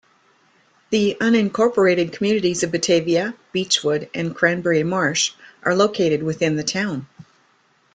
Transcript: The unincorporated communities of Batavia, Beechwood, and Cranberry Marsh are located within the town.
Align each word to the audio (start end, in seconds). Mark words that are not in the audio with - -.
The 0.89 1.15
unincorporated 1.21 2.11
communities 2.11 2.63
of 2.63 2.71
Batavia, 2.71 3.35
Beechwood, 3.51 4.09
and 4.15 4.35
Cranberry 4.35 4.81
Marsh 4.81 5.33
are 5.61 5.75
located 5.75 6.23
within 6.23 6.55
the 6.55 6.63
town. 6.63 7.05